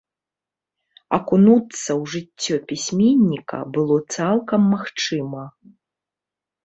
[1.17, 5.43] Акунуцца ў жыццё пісьменніка было цалкам магчыма.